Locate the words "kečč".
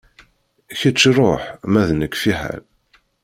0.79-1.01